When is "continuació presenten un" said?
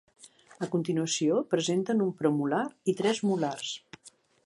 0.75-2.11